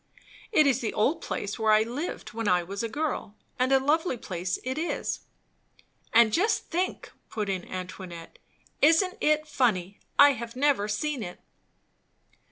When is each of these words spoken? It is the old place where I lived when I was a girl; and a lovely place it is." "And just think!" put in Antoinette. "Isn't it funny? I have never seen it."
It 0.51 0.65
is 0.65 0.81
the 0.81 0.95
old 0.95 1.21
place 1.21 1.59
where 1.59 1.71
I 1.71 1.83
lived 1.83 2.33
when 2.33 2.47
I 2.47 2.63
was 2.63 2.81
a 2.81 2.89
girl; 2.89 3.35
and 3.59 3.71
a 3.71 3.79
lovely 3.79 4.17
place 4.17 4.57
it 4.63 4.79
is." 4.79 5.19
"And 6.11 6.33
just 6.33 6.65
think!" 6.71 7.11
put 7.29 7.49
in 7.49 7.63
Antoinette. 7.67 8.39
"Isn't 8.81 9.19
it 9.21 9.47
funny? 9.47 9.99
I 10.17 10.31
have 10.31 10.55
never 10.55 10.87
seen 10.87 11.21
it." 11.21 11.39